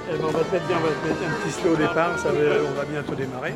Eh 0.09 0.17
ben, 0.17 0.23
on 0.23 0.31
va 0.31 0.39
te 0.43 0.53
mettre 0.53 0.67
bien, 0.67 0.77
on 0.77 0.83
va 0.83 0.89
te 0.89 1.07
mettre 1.07 1.21
un 1.25 1.41
petit 1.47 1.53
slow 1.61 1.71
au 1.73 1.75
départ, 1.75 2.19
ça 2.19 2.29
va, 2.29 2.39
on 2.69 2.77
va 2.79 2.85
bientôt 2.85 3.13
démarrer. 3.15 3.55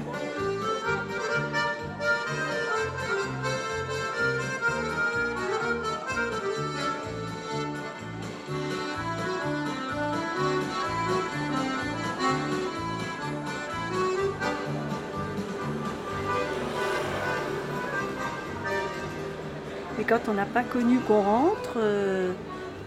Mais 20.02 20.08
quand 20.08 20.30
on 20.30 20.34
n'a 20.34 20.46
pas 20.48 20.64
connu 20.64 20.98
qu'on 20.98 21.22
rentre, 21.22 21.74
euh, 21.78 22.32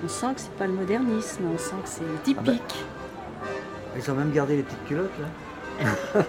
on 0.05 0.09
sent 0.09 0.35
que 0.35 0.41
c'est 0.41 0.51
pas 0.57 0.67
le 0.67 0.73
modernisme, 0.73 1.45
on 1.55 1.57
sent 1.57 1.77
que 1.85 1.89
c'est 1.89 2.23
typique. 2.25 2.85
Ils 3.97 4.11
ont 4.11 4.15
même 4.17 4.33
gardé 4.33 4.57
les 4.57 4.65
petites 4.65 4.85
culottes 4.87 5.13
là. 5.21 6.23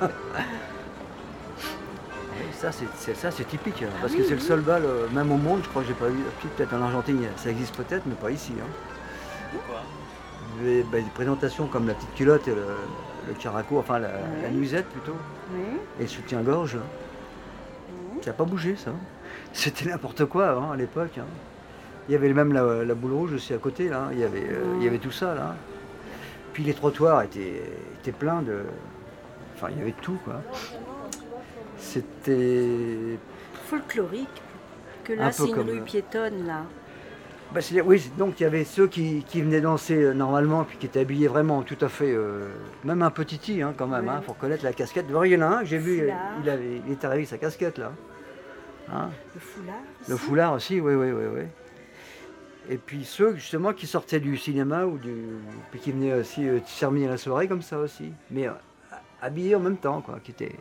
Ça 2.54 2.72
c'est 2.72 2.86
c'est- 2.96 3.14
ça 3.14 3.30
c'est 3.30 3.44
typique 3.44 3.82
hein, 3.82 3.90
parce 4.00 4.14
que 4.14 4.22
c'est 4.24 4.34
le 4.34 4.40
seul 4.40 4.60
bal 4.60 4.84
euh, 4.84 5.06
même 5.12 5.30
au 5.32 5.36
monde 5.36 5.60
je 5.64 5.68
crois 5.68 5.82
que 5.82 5.88
j'ai 5.88 5.94
pas 5.94 6.06
vu 6.06 6.20
si, 6.40 6.46
peut-être 6.46 6.72
en 6.74 6.80
Argentine 6.82 7.20
ça 7.36 7.50
existe 7.50 7.74
peut-être 7.74 8.04
mais 8.06 8.14
pas 8.14 8.30
ici 8.30 8.52
hein. 8.60 9.58
Les, 10.62 10.84
bah, 10.84 10.98
des 10.98 11.10
présentations 11.12 11.66
comme 11.66 11.88
la 11.88 11.94
petite 11.94 12.14
culotte 12.14 12.46
et 12.46 12.54
le, 12.54 12.64
le 13.26 13.34
caraco 13.34 13.78
enfin 13.80 13.98
la, 13.98 14.10
la 14.42 14.50
nuisette 14.50 14.86
plutôt 14.86 15.16
Oui. 15.52 15.62
et 15.98 16.02
le 16.02 16.08
soutien-gorge 16.08 16.76
ça 18.22 18.30
n'a 18.30 18.32
pas 18.36 18.44
bougé 18.44 18.76
ça 18.76 18.92
c'était 19.52 19.88
n'importe 19.90 20.24
quoi 20.26 20.48
avant 20.48 20.72
à 20.72 20.76
l'époque 20.76 21.18
hein. 21.18 21.26
il 22.08 22.12
y 22.12 22.14
avait 22.16 22.32
même 22.32 22.52
la, 22.52 22.84
la 22.84 22.94
boule 22.94 23.12
rouge 23.12 23.32
aussi 23.34 23.52
à 23.54 23.58
côté 23.58 23.88
là 23.88 24.08
il 24.12 24.18
y 24.18 24.24
avait 24.24 24.48
euh, 24.50 24.76
il 24.78 24.84
y 24.84 24.88
avait 24.88 24.98
tout 24.98 25.10
ça 25.10 25.34
là 25.34 25.54
puis 26.52 26.64
les 26.64 26.74
trottoirs 26.74 27.22
étaient, 27.22 27.62
étaient 28.00 28.12
pleins 28.12 28.42
de. 28.42 28.60
Enfin, 29.54 29.68
il 29.72 29.78
y 29.78 29.82
avait 29.82 29.94
tout, 30.02 30.18
quoi. 30.24 30.42
C'était. 31.78 33.18
Folklorique. 33.66 34.28
Que 35.04 35.14
là, 35.14 35.32
c'est 35.32 35.48
une 35.48 35.54
comme, 35.54 35.68
rue 35.68 35.78
euh, 35.78 35.82
piétonne, 35.82 36.46
là. 36.46 36.62
Bah, 37.52 37.60
oui, 37.84 38.10
donc 38.16 38.38
il 38.40 38.44
y 38.44 38.46
avait 38.46 38.64
ceux 38.64 38.86
qui, 38.86 39.24
qui 39.24 39.42
venaient 39.42 39.60
danser 39.60 39.96
euh, 39.96 40.14
normalement, 40.14 40.64
puis 40.64 40.78
qui 40.78 40.86
étaient 40.86 41.00
habillés 41.00 41.26
vraiment 41.28 41.62
tout 41.62 41.76
à 41.80 41.88
fait. 41.88 42.12
euh, 42.12 42.48
même 42.84 43.02
un 43.02 43.10
petit 43.10 43.60
hein, 43.62 43.74
quand 43.76 43.88
même, 43.88 44.06
Oui. 44.06 44.22
faut 44.24 44.32
reconnaître 44.32 44.64
la 44.64 44.72
casquette. 44.72 45.06
Il 45.08 45.30
y 45.32 45.36
en 45.36 45.42
a 45.42 45.46
un 45.46 45.58
que 45.60 45.66
j'ai 45.66 45.78
vu, 45.78 46.08
il, 46.42 46.48
avait, 46.50 46.80
il 46.86 46.92
est 46.92 47.04
arrivé 47.04 47.20
avec 47.20 47.28
sa 47.28 47.38
casquette, 47.38 47.78
là. 47.78 47.92
Hein 48.90 49.10
Le 49.34 49.40
foulard. 49.40 49.76
Le 50.08 50.14
aussi. 50.14 50.24
foulard 50.24 50.52
aussi, 50.54 50.80
oui, 50.80 50.94
oui, 50.94 51.10
oui, 51.12 51.24
oui. 51.34 51.42
Et 52.68 52.76
puis 52.76 53.04
ceux 53.04 53.34
justement 53.36 53.72
qui 53.72 53.86
sortaient 53.86 54.20
du 54.20 54.36
cinéma 54.36 54.84
ou 54.86 54.98
du. 54.98 55.14
puis 55.70 55.80
qui 55.80 55.92
venaient 55.92 56.14
aussi 56.14 56.48
euh, 56.48 56.60
terminer 56.78 57.08
la 57.08 57.16
soirée 57.16 57.48
comme 57.48 57.62
ça 57.62 57.78
aussi. 57.78 58.12
Mais 58.30 58.46
euh, 58.46 58.52
habillés 59.20 59.54
en 59.56 59.60
même 59.60 59.76
temps, 59.78 60.00
quoi. 60.00 60.18
Qui 60.22 60.30
étaient... 60.32 60.56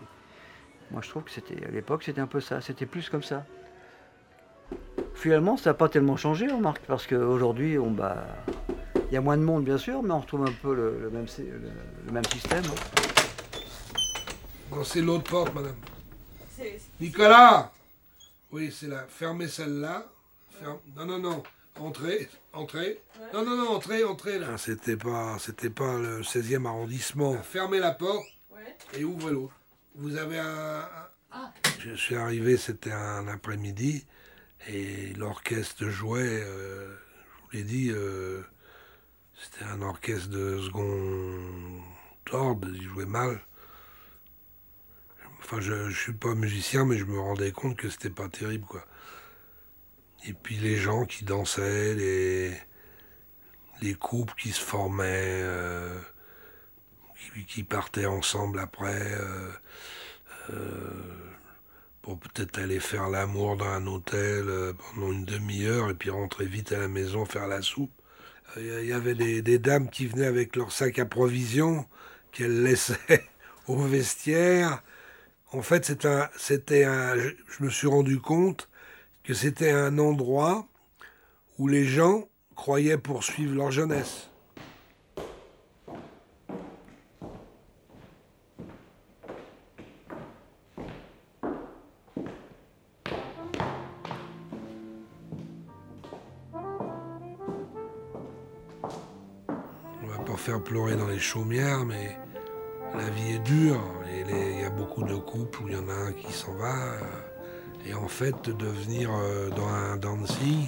Moi 0.92 1.02
je 1.04 1.10
trouve 1.10 1.24
que 1.24 1.32
c'était. 1.32 1.64
À 1.66 1.70
l'époque 1.72 2.04
c'était 2.04 2.22
un 2.22 2.28
peu 2.28 2.42
ça, 2.42 2.60
c'était 2.62 2.86
plus 2.86 3.10
comme 3.10 3.24
ça. 3.24 3.46
Finalement 5.16 5.58
ça 5.58 5.70
n'a 5.70 5.74
pas 5.76 5.90
tellement 5.90 6.18
changé, 6.18 6.48
on 6.52 6.58
remarque, 6.58 6.82
parce 6.88 7.06
qu'aujourd'hui 7.08 7.78
on 7.78 7.92
bah. 7.92 8.26
Il 9.10 9.14
y 9.14 9.18
a 9.18 9.22
moins 9.22 9.38
de 9.38 9.44
monde 9.44 9.66
bien 9.66 9.78
sûr, 9.78 10.02
mais 10.04 10.12
on 10.12 10.20
retrouve 10.22 10.44
un 10.48 10.54
peu 10.62 10.74
le, 10.74 10.98
le 11.02 11.10
même, 11.10 11.26
le, 11.38 11.60
le 12.08 12.12
même 12.12 12.24
système. 12.26 12.64
hein. 12.64 13.02
Non, 14.74 14.84
c'est 14.86 15.02
l'autre 15.02 15.30
porte, 15.30 15.54
madame. 15.54 15.76
Nicolas 17.00 17.72
Oui, 18.52 18.72
c'est 18.78 18.88
là. 18.88 19.06
Fermez 19.10 19.48
celle-là. 19.48 20.06
Ferme- 20.60 20.80
Non, 20.96 21.06
non, 21.06 21.20
non. 21.20 21.44
Entrez, 21.80 22.30
entrez. 22.52 23.00
Non, 23.34 23.46
non, 23.46 23.56
non, 23.56 23.70
entrez, 23.70 24.04
entrez 24.04 24.38
là. 24.40 24.58
C'était 24.58 24.98
pas, 24.98 25.38
c'était 25.40 25.70
pas 25.70 25.98
le 25.98 26.22
16e 26.22 26.66
arrondissement. 26.66 27.42
Fermez 27.44 27.80
la 27.80 27.92
porte 27.92 28.26
et 28.94 29.06
ouvrez 29.06 29.32
l'autre. 29.32 29.54
Vous 29.96 30.18
avez 30.18 30.40
un. 30.40 30.86
un- 31.32 31.52
Je 31.80 31.96
suis 31.96 32.16
arrivé, 32.16 32.58
c'était 32.58 32.92
un 32.92 33.28
après-midi 33.30 34.06
et 34.68 35.14
l'orchestre 35.14 35.86
jouait. 35.88 36.44
euh, 36.44 36.94
je 36.94 37.42
vous 37.44 37.50
l'ai 37.54 37.64
dit, 37.64 37.90
euh, 37.92 38.42
c'était 39.42 39.64
un 39.66 39.82
orchestre 39.82 40.30
de 40.30 40.60
second 40.60 41.40
ordre. 42.34 42.68
Il 42.74 42.82
jouait 42.84 43.06
mal. 43.06 43.40
Je, 45.60 45.90
je 45.90 45.98
suis 45.98 46.14
pas 46.14 46.34
musicien, 46.34 46.86
mais 46.86 46.98
je 46.98 47.06
me 47.06 47.20
rendais 47.20 47.52
compte 47.52 47.78
que 47.78 47.90
c'était 47.90 48.10
pas 48.10 48.30
terrible, 48.30 48.66
quoi. 48.66 48.86
Et 50.28 50.34
puis 50.34 50.58
les 50.58 50.78
gens 50.78 51.06
qui 51.06 51.26
dansaient, 51.26 51.96
les, 51.96 52.52
les 53.82 53.96
couples 53.96 54.34
qui 54.38 54.52
se 54.52 54.62
formaient, 54.62 55.42
euh, 55.44 55.98
qui, 57.48 57.64
partaient 57.64 58.06
ensemble 58.06 58.60
après 58.60 59.02
euh, 59.02 59.50
euh, 60.52 60.58
pour 62.02 62.20
peut-être 62.20 62.60
aller 62.60 62.80
faire 62.80 63.10
l'amour 63.10 63.58
dans 63.58 63.66
un 63.66 63.88
hôtel 63.88 64.46
pendant 64.78 65.12
une 65.12 65.26
demi-heure 65.26 65.90
et 65.90 65.96
puis 65.96 66.10
rentrer 66.12 66.46
vite 66.46 66.72
à 66.72 66.80
la 66.80 66.88
maison 66.88 67.26
faire 67.26 67.48
la 67.48 67.62
soupe. 67.62 67.92
Il 68.58 68.86
y 68.86 68.94
avait 68.94 69.16
des, 69.16 69.42
des 69.42 69.60
dames 69.60 69.90
qui 69.90 70.08
venaient 70.08 70.26
avec 70.26 70.56
leur 70.56 70.72
sac 70.72 71.00
à 71.00 71.06
provisions 71.06 71.86
qu'elles 72.32 72.64
laissaient 72.64 73.30
au 73.68 73.82
vestiaire. 73.82 74.84
En 75.54 75.62
fait, 75.62 75.86
c'était 76.38 76.86
un, 76.86 77.18
je 77.18 77.64
me 77.64 77.70
suis 77.70 77.88
rendu 77.88 78.20
compte 78.20 78.70
que 79.24 79.34
c'était 79.34 79.72
un 79.72 79.98
endroit 80.00 80.66
où 81.60 81.68
les 81.68 81.84
gens 81.84 82.30
croyaient 82.56 82.98
poursuivre 82.98 83.56
leur 83.56 83.70
jeunesse. 83.70 84.30
On 100.02 100.08
va 100.08 100.18
pas 100.26 100.38
faire 100.38 100.64
pleurer 100.64 100.96
dans 100.96 101.08
les 101.08 101.20
chaumières, 101.20 101.84
mais 101.84 102.21
la 102.96 103.10
vie 103.10 103.34
est 103.36 103.40
dure. 103.40 103.82
Il 104.08 104.62
y 104.62 104.64
a 104.64 104.70
beaucoup 104.70 105.04
de 105.04 105.16
couples 105.16 105.64
où 105.64 105.68
il 105.68 105.74
y 105.74 105.78
en 105.78 105.90
a 105.90 105.94
un 105.94 106.14
qui 106.14 106.32
s'en 106.32 106.54
va. 106.54 106.76
euh, 106.76 107.00
Et 107.88 107.94
en 107.94 108.08
fait, 108.08 108.50
de 108.50 108.66
venir 108.66 109.10
euh, 109.12 109.50
dans 109.50 109.68
un 109.68 109.98
dancing, 109.98 110.68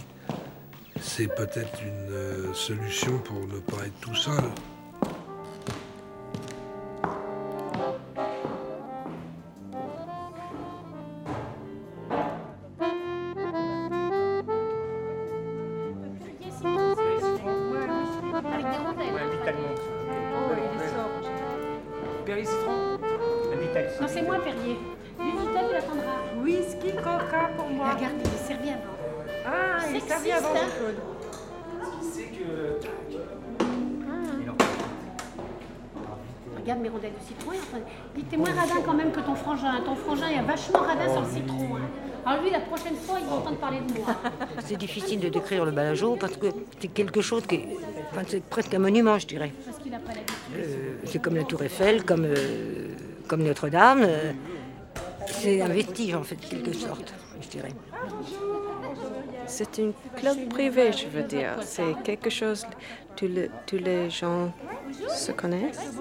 c'est 1.00 1.28
peut-être 1.28 1.82
une 1.84 2.12
euh, 2.12 2.54
solution 2.54 3.18
pour 3.20 3.40
ne 3.48 3.60
pas 3.60 3.86
être 3.86 4.00
tout 4.02 4.16
seul. 4.16 4.44
La 42.54 42.60
prochaine 42.62 42.96
fois, 42.96 43.18
il 43.20 43.26
va 43.26 43.34
entendre 43.36 43.58
parler 43.58 43.80
de 43.80 43.94
moi. 44.00 44.16
C'est 44.66 44.78
difficile 44.78 45.20
de 45.20 45.30
décrire 45.30 45.66
le 45.66 45.72
balageau 45.72 46.16
parce 46.16 46.38
que 46.38 46.48
c'est 46.80 46.88
quelque 46.88 47.22
chose 47.22 47.44
qui 47.46 47.56
est, 47.56 47.68
enfin, 48.12 48.22
c'est 48.28 48.44
presque 48.44 48.74
un 48.74 48.80
monument, 48.80 49.18
je 49.20 49.28
dirais. 49.28 49.52
Parce 49.66 49.78
qu'il 49.80 49.92
n'a 49.92 50.00
pas 50.00 50.14
l'habitude. 50.14 50.36
Euh, 50.56 50.96
c'est 51.06 51.22
comme 51.22 51.36
la 51.36 51.44
Tour 51.44 51.64
Eiffel, 51.64 52.04
comme, 52.04 52.26
euh, 52.26 52.90
comme 53.28 53.44
Notre-Dame. 53.44 54.04
euh, 54.04 54.32
c'est 55.26 55.62
un 55.62 55.68
vestige, 55.70 56.14
en 56.16 56.24
fait, 56.24 56.36
de 56.36 56.46
quelque 56.46 56.74
sorte, 56.74 57.14
je 57.42 57.48
dirais. 57.50 57.74
C'est 59.48 59.80
un 59.80 59.92
club 60.16 60.48
privé, 60.50 60.92
je 60.94 61.08
veux 61.08 61.24
dire. 61.24 61.56
C'est 61.62 61.96
quelque 62.04 62.30
chose, 62.30 62.66
tous 63.16 63.28
les, 63.28 63.50
tous 63.66 63.78
les 63.78 64.10
gens 64.10 64.52
se 65.10 65.32
connaissent. 65.32 65.92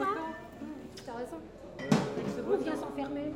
On 2.50 2.56
vient 2.56 2.76
s'enfermer. 2.76 3.32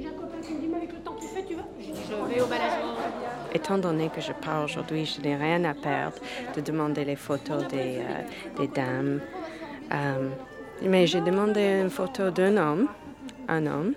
J'ai 0.00 0.08
un 0.08 0.12
copain 0.12 0.40
qui 0.42 0.54
me 0.54 0.60
dit, 0.60 0.66
mais 0.68 0.76
avec 0.78 0.92
le 0.92 0.98
temps 0.98 1.14
qu'il 1.14 1.28
fait, 1.28 1.44
tu 1.44 1.54
vas 1.54 1.62
Je 1.80 1.86
dis, 1.86 1.92
je 2.07 2.07
vais 2.24 2.40
au 2.40 2.46
balagement. 2.46 2.94
Étant 3.54 3.78
donné 3.78 4.08
que 4.10 4.20
je 4.20 4.32
pars 4.32 4.64
aujourd'hui, 4.64 5.06
je 5.06 5.20
n'ai 5.22 5.36
rien 5.36 5.64
à 5.64 5.74
perdre 5.74 6.16
de 6.54 6.60
demander 6.60 7.04
les 7.04 7.16
photos 7.16 7.66
des, 7.68 7.98
euh, 7.98 8.58
des 8.58 8.68
dames. 8.68 9.20
Euh, 9.92 10.28
mais 10.82 11.06
j'ai 11.06 11.20
demandé 11.22 11.80
une 11.82 11.90
photo 11.90 12.30
d'un 12.30 12.56
homme, 12.58 12.88
un 13.48 13.66
homme, 13.66 13.94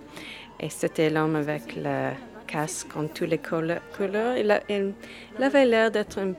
et 0.58 0.70
c'était 0.70 1.10
l'homme 1.10 1.36
avec 1.36 1.76
le 1.76 2.10
casque 2.46 2.96
en 2.96 3.06
toutes 3.08 3.28
les 3.28 3.38
couleur- 3.38 3.80
couleurs. 3.96 4.36
Il, 4.36 4.50
a- 4.50 4.60
il- 4.70 4.94
il 5.38 5.44
avait 5.44 5.66
l'air 5.66 5.90
d'être 5.90 6.18
un, 6.18 6.32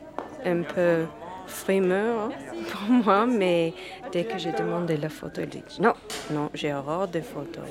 un 0.45 0.63
peu 0.63 1.05
frimeur 1.45 2.31
pour 2.71 2.89
moi, 2.89 3.25
mais 3.27 3.73
dès 4.11 4.23
que 4.23 4.37
j'ai 4.39 4.51
demandé 4.53 4.97
la 4.97 5.09
photo, 5.09 5.41
il 5.41 5.49
dit 5.49 5.63
non, 5.79 5.93
non, 6.31 6.49
j'ai 6.55 6.73
horreur 6.73 7.07
des 7.07 7.21
photos. 7.21 7.63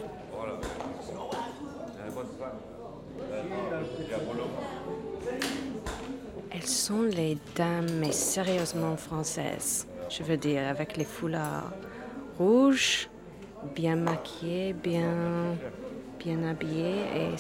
Elles 6.63 6.69
sont 6.69 7.03
les 7.03 7.37
dames, 7.57 7.89
mais 7.99 8.13
sérieusement 8.13 8.97
françaises? 8.97 9.85
Je 10.09 10.23
veux 10.23 10.37
dire, 10.37 10.69
avec 10.69 10.97
les 10.97 11.05
foulards 11.05 11.73
rouges, 12.39 13.09
bien 13.75 13.97
maquillées, 13.97 14.73
bien, 14.73 15.57
bien 16.21 16.45
habillées. 16.45 17.03
Et 17.17 17.31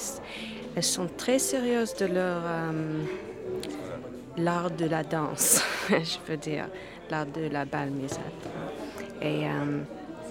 elles 0.75 0.83
sont 0.83 1.07
très 1.17 1.39
sérieuses 1.39 1.95
de 1.95 2.07
leur 2.07 2.41
euh, 2.45 3.03
l'art 4.39 4.73
de 4.73 4.87
la 4.87 5.05
danse, 5.05 5.63
je 5.89 6.19
veux 6.29 6.37
dire, 6.37 6.67
l'art 7.09 7.27
de 7.27 7.43
la 7.43 7.65
bal 7.65 7.91
musette. 7.91 8.49
Et 9.21 9.47
euh, 9.47 9.83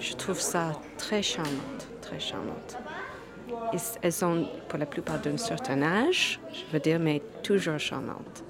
je 0.01 0.13
trouve 0.15 0.41
ça 0.41 0.73
très 0.97 1.21
charmante, 1.21 1.87
très 2.01 2.19
charmante. 2.19 2.77
Elles 4.01 4.11
sont 4.11 4.49
pour 4.67 4.79
la 4.79 4.85
plupart 4.85 5.19
d'un 5.19 5.37
certain 5.37 5.81
âge, 5.81 6.41
je 6.51 6.73
veux 6.73 6.81
dire, 6.81 6.99
mais 6.99 7.21
toujours 7.41 7.79
charmantes. 7.79 8.43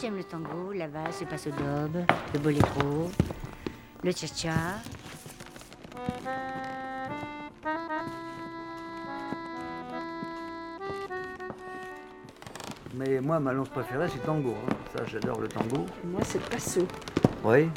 J'aime 0.00 0.16
le 0.16 0.24
tango, 0.24 0.72
la 0.72 0.88
valse, 0.88 1.20
le 1.20 1.26
passo 1.26 1.50
doble, 1.50 2.06
le 2.34 2.38
boléro, 2.38 3.10
le 4.02 4.10
cha-cha. 4.12 4.52
Mais 12.94 13.20
moi, 13.20 13.38
ma 13.40 13.54
danse 13.54 13.68
préférée, 13.68 14.08
c'est 14.08 14.16
le 14.18 14.22
tango. 14.22 14.54
hein. 14.68 14.74
Ça, 14.96 15.04
j'adore 15.06 15.40
le 15.40 15.48
tango. 15.48 15.86
Moi, 16.04 16.20
c'est 16.24 16.38
le 16.42 16.48
passo. 16.50 16.80
Oui. 17.44 17.68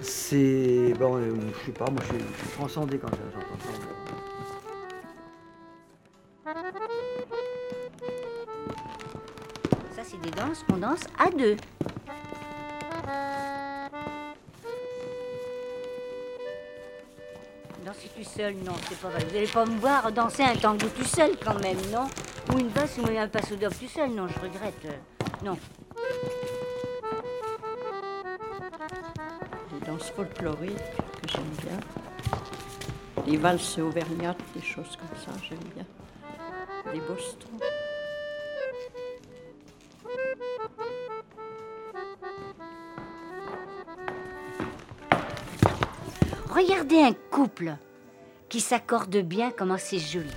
C'est. 0.00 0.94
Bon, 0.98 1.16
euh, 1.16 1.34
je 1.60 1.66
sais 1.66 1.72
pas, 1.72 1.90
moi, 1.90 2.00
je 2.02 2.14
suis, 2.16 2.24
je 2.36 2.40
suis 2.40 2.56
transcendé 2.56 2.98
quand 2.98 3.08
j'entends 3.08 3.46
ça. 3.60 3.89
Danse 10.90 11.04
à 11.18 11.30
deux. 11.30 11.56
Danser 17.84 18.10
tout 18.16 18.24
seul, 18.24 18.54
non, 18.64 18.72
c'est 18.88 18.98
pas 18.98 19.08
vrai. 19.08 19.24
Vous 19.24 19.34
n'allez 19.34 19.46
pas 19.46 19.64
me 19.64 19.78
voir 19.78 20.12
danser 20.12 20.42
un 20.42 20.56
tango 20.56 20.86
tout 20.88 21.04
seul 21.04 21.32
quand 21.42 21.58
même, 21.60 21.78
non? 21.92 22.06
Ou 22.52 22.58
une 22.58 22.68
basse 22.68 22.98
ou 22.98 23.06
un 23.16 23.28
passo 23.28 23.54
tout 23.56 23.88
seul, 23.88 24.10
non, 24.10 24.26
je 24.28 24.38
regrette. 24.40 24.84
euh, 24.84 25.44
Non. 25.44 25.56
Les 29.72 29.86
danses 29.86 30.10
folkloriques 30.10 30.76
que 31.22 31.28
j'aime 31.28 31.54
bien. 31.62 31.80
Les 33.26 33.36
valses 33.36 33.78
auvergnates, 33.78 34.38
des 34.54 34.62
choses 34.62 34.96
comme 34.96 35.18
ça, 35.24 35.32
j'aime 35.48 35.58
bien. 35.74 35.84
Les 36.92 37.00
bostons. 37.00 37.49
Regardez 46.60 47.00
un 47.00 47.14
couple 47.30 47.74
qui 48.50 48.60
s'accorde 48.60 49.16
bien, 49.16 49.50
comment 49.50 49.78
c'est 49.78 49.98
joli. 49.98 50.28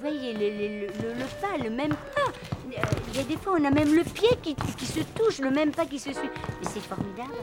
pareil, 0.00 0.32
le, 0.34 0.48
le- 0.50 0.86
le- 0.86 1.14
le 1.14 1.26
pas, 1.40 1.56
le 1.62 1.70
même 1.70 1.94
pas. 2.14 2.28
Euh, 2.28 2.80
Il 3.08 3.16
y 3.16 3.20
a 3.20 3.24
des 3.24 3.36
fois, 3.36 3.54
on 3.58 3.64
a 3.64 3.70
même 3.70 3.94
le 3.94 4.04
pied 4.04 4.30
qui, 4.42 4.54
qui 4.54 4.86
se 4.86 5.00
touche, 5.14 5.38
le 5.38 5.50
même 5.50 5.72
pas 5.72 5.86
qui 5.86 5.98
se 5.98 6.12
suit. 6.12 6.30
Mais 6.60 6.68
c'est 6.72 6.80
formidable. 6.80 7.34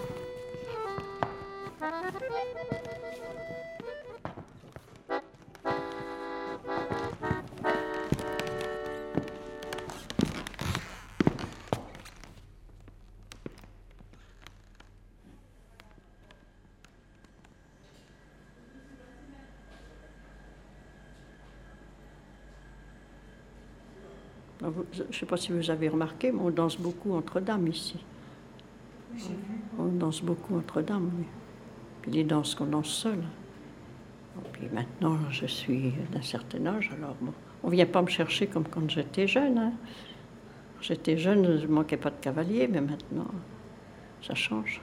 Je 24.91 25.03
ne 25.03 25.11
sais 25.13 25.25
pas 25.25 25.37
si 25.37 25.51
vous 25.51 25.69
avez 25.69 25.89
remarqué, 25.89 26.31
mais 26.31 26.39
on 26.41 26.49
danse 26.51 26.77
beaucoup 26.77 27.13
entre 27.13 27.39
dames 27.39 27.67
ici. 27.67 27.97
On 29.77 29.85
danse 29.85 30.21
beaucoup 30.21 30.57
entre 30.57 30.81
dames, 30.81 31.09
oui. 31.17 31.25
Puis 32.01 32.11
les 32.11 32.23
danses 32.23 32.55
qu'on 32.55 32.65
danse 32.65 32.89
seul. 32.89 33.19
Puis 34.53 34.67
maintenant, 34.73 35.17
je 35.31 35.45
suis 35.45 35.93
d'un 36.11 36.21
certain 36.21 36.65
âge, 36.65 36.91
alors 36.97 37.15
bon, 37.19 37.33
on 37.63 37.67
ne 37.67 37.73
vient 37.75 37.85
pas 37.85 38.01
me 38.01 38.07
chercher 38.07 38.47
comme 38.47 38.65
quand 38.65 38.89
j'étais 38.89 39.27
jeune. 39.27 39.57
hein. 39.57 39.73
Quand 40.75 40.81
J'étais 40.83 41.17
jeune, 41.17 41.59
je 41.59 41.65
ne 41.67 41.71
manquais 41.71 41.97
pas 41.97 42.09
de 42.09 42.15
cavalier, 42.21 42.67
mais 42.67 42.79
maintenant, 42.81 43.27
ça 44.21 44.35
change. 44.35 44.81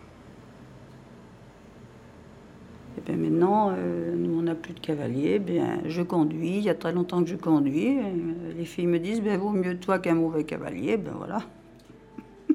Et 2.99 3.01
bien 3.01 3.17
maintenant, 3.17 3.71
euh, 3.77 4.06
n'a 4.47 4.55
plus 4.55 4.73
de 4.73 4.81
cavalier, 4.81 5.39
bien 5.39 5.81
je 5.85 6.03
conduis, 6.03 6.59
il 6.59 6.63
y 6.63 6.71
a 6.71 6.75
très 6.75 6.93
longtemps 6.93 7.23
que 7.23 7.29
je 7.29 7.37
conduis. 7.37 7.99
euh, 7.99 8.53
les 8.57 8.65
filles 8.65 8.87
me 8.87 8.99
disent, 8.99 9.21
ben 9.21 9.39
vaut 9.39 9.51
mieux 9.51 9.79
toi 9.79 9.99
qu'un 9.99 10.15
mauvais 10.15 10.45
cavalier, 10.45 10.97
ben 10.97 11.13
voilà. 11.17 11.43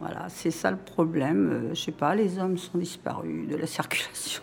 voilà, 0.00 0.28
c'est 0.28 0.50
ça 0.50 0.70
le 0.70 0.76
problème. 0.76 1.50
Euh, 1.50 1.74
je 1.74 1.80
sais 1.80 1.92
pas, 1.92 2.14
les 2.14 2.38
hommes 2.38 2.58
sont 2.58 2.78
disparus 2.78 3.48
de 3.48 3.56
la 3.56 3.66
circulation. 3.66 4.42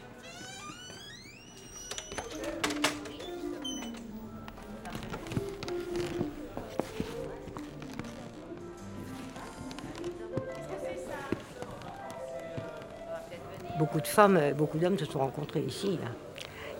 Euh, 14.19 14.53
beaucoup 14.53 14.77
d'hommes 14.77 14.97
se 14.97 15.05
sont 15.05 15.19
rencontrés 15.19 15.61
ici. 15.61 15.99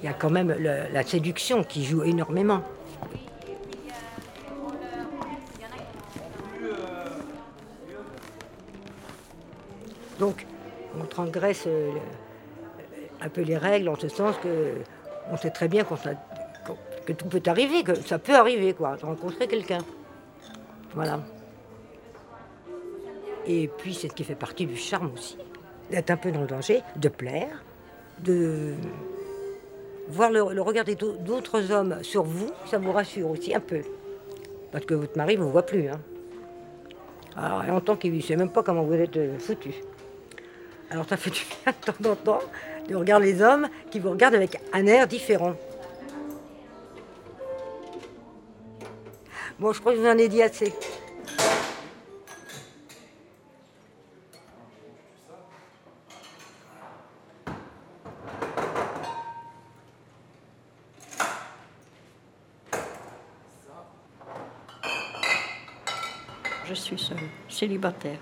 Il 0.02 0.06
y 0.06 0.10
a 0.10 0.14
quand 0.14 0.32
même 0.32 0.56
la 0.60 1.04
séduction 1.04 1.64
qui 1.64 1.86
joue 1.86 2.04
énormément. 2.04 2.64
Donc, 10.22 10.46
on 11.00 11.06
transgresse 11.06 11.64
euh, 11.66 11.90
un 13.22 13.30
peu 13.30 13.42
les 13.42 13.58
règles 13.58 13.90
en 13.90 13.96
ce 13.96 14.08
sens 14.08 14.36
que 14.38 14.76
on 15.32 15.38
sait 15.38 15.50
très 15.50 15.68
bien 15.68 15.84
que 15.84 17.14
tout 17.14 17.26
peut 17.26 17.42
arriver, 17.48 17.84
que 17.84 17.96
ça 17.96 18.20
peut 18.20 18.36
arriver, 18.36 18.74
quoi, 18.74 18.98
de 18.98 19.04
rencontrer 19.04 19.48
quelqu'un. 19.48 19.80
Voilà. 20.94 21.22
Et 23.48 23.68
puis, 23.68 23.96
c'est 23.96 24.10
ce 24.10 24.14
qui 24.14 24.24
fait 24.24 24.36
partie 24.36 24.68
du 24.68 24.78
charme 24.78 25.12
aussi, 25.12 25.38
d'être 25.92 26.10
un 26.10 26.18
peu 26.18 26.32
dans 26.32 26.42
le 26.42 26.48
danger, 26.48 26.82
de 26.96 27.10
plaire, 27.10 27.64
de 28.20 28.74
voir 30.08 30.32
le, 30.32 30.54
le 30.54 30.62
regard 30.62 30.86
d'autres 30.86 31.72
hommes 31.72 32.00
sur 32.02 32.24
vous, 32.24 32.52
ça 32.66 32.78
vous 32.78 32.92
rassure 32.92 33.30
aussi 33.30 33.54
un 33.54 33.60
peu. 33.60 33.82
Parce 34.72 34.86
que 34.86 34.94
votre 34.94 35.18
mari 35.18 35.38
ne 35.38 35.44
vous 35.44 35.52
voit 35.52 35.66
plus. 35.66 35.90
Hein. 35.90 36.00
Alors, 37.36 37.64
et 37.64 37.72
en 37.72 37.82
tant 37.82 37.96
qu'il 37.96 38.16
ne 38.16 38.22
sait 38.22 38.36
même 38.36 38.50
pas 38.50 38.64
comment 38.64 38.84
vous 38.84 38.94
êtes 38.94 39.16
euh, 39.18 39.38
foutu. 39.38 39.74
Alors, 40.90 41.08
ça 41.08 41.18
fait 41.18 41.30
du 41.30 41.42
bien 41.64 41.74
de 41.74 41.92
temps 41.92 42.10
en 42.10 42.16
temps 42.16 42.42
de 42.88 42.96
regarder 42.96 43.34
les 43.34 43.42
hommes 43.42 43.68
qui 43.90 44.00
vous 44.00 44.10
regardent 44.10 44.36
avec 44.36 44.60
un 44.74 44.86
air 44.86 45.08
différent. 45.08 45.56
Bon, 49.60 49.72
je 49.72 49.80
crois 49.80 49.94
que 49.94 50.00
je 50.00 50.04
vous 50.04 50.10
en 50.10 50.18
ai 50.18 50.28
dit 50.28 50.42
assez. 50.42 50.74
Je 66.66 66.74
suis 66.74 66.98
seule, 66.98 67.18
célibataire. 67.50 68.20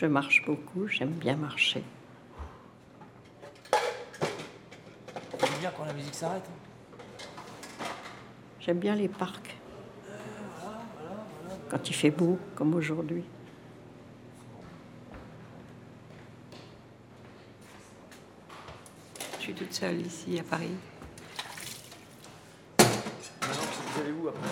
Je 0.00 0.06
marche 0.06 0.42
beaucoup, 0.46 0.86
j'aime 0.88 1.10
bien 1.10 1.36
marcher. 1.36 1.84
C'est 5.38 5.60
bien 5.60 5.70
quand 5.76 5.84
la 5.84 5.92
musique 5.92 6.14
s'arrête. 6.14 6.48
J'aime 8.60 8.78
bien 8.78 8.94
les 8.94 9.08
parcs. 9.08 9.56
Quand 11.68 11.88
il 11.88 11.94
fait 11.94 12.10
beau, 12.10 12.38
comme 12.54 12.74
aujourd'hui. 12.74 13.24
Je 19.36 19.42
suis 19.42 19.54
toute 19.54 19.69
seule 19.80 20.02
ici 20.02 20.38
à 20.38 20.42
Paris. 20.42 20.76
Vous 22.78 24.00
allez 24.00 24.12
où 24.12 24.28
après? 24.28 24.48